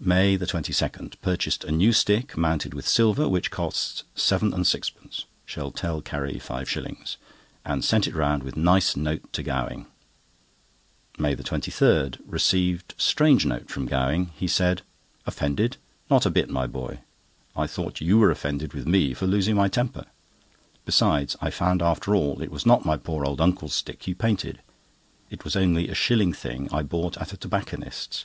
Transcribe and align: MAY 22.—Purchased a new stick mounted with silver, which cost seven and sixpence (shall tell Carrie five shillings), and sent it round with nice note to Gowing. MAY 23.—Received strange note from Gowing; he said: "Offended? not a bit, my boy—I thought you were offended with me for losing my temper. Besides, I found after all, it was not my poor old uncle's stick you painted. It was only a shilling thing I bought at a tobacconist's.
MAY 0.00 0.36
22.—Purchased 0.36 1.62
a 1.62 1.70
new 1.70 1.92
stick 1.92 2.36
mounted 2.36 2.74
with 2.74 2.88
silver, 2.88 3.28
which 3.28 3.52
cost 3.52 4.02
seven 4.16 4.52
and 4.52 4.66
sixpence 4.66 5.26
(shall 5.44 5.70
tell 5.70 6.02
Carrie 6.02 6.40
five 6.40 6.68
shillings), 6.68 7.18
and 7.64 7.84
sent 7.84 8.08
it 8.08 8.14
round 8.16 8.42
with 8.42 8.56
nice 8.56 8.96
note 8.96 9.32
to 9.32 9.44
Gowing. 9.44 9.86
MAY 11.20 11.36
23.—Received 11.36 12.94
strange 12.98 13.46
note 13.46 13.68
from 13.70 13.86
Gowing; 13.86 14.32
he 14.36 14.48
said: 14.48 14.82
"Offended? 15.24 15.76
not 16.10 16.26
a 16.26 16.30
bit, 16.30 16.50
my 16.50 16.66
boy—I 16.66 17.68
thought 17.68 18.00
you 18.00 18.18
were 18.18 18.32
offended 18.32 18.72
with 18.74 18.88
me 18.88 19.14
for 19.14 19.28
losing 19.28 19.54
my 19.54 19.68
temper. 19.68 20.06
Besides, 20.84 21.36
I 21.40 21.50
found 21.50 21.80
after 21.80 22.16
all, 22.16 22.42
it 22.42 22.50
was 22.50 22.66
not 22.66 22.84
my 22.84 22.96
poor 22.96 23.24
old 23.24 23.40
uncle's 23.40 23.74
stick 23.76 24.08
you 24.08 24.16
painted. 24.16 24.58
It 25.30 25.44
was 25.44 25.54
only 25.54 25.86
a 25.86 25.94
shilling 25.94 26.32
thing 26.32 26.68
I 26.72 26.82
bought 26.82 27.16
at 27.18 27.32
a 27.32 27.36
tobacconist's. 27.36 28.24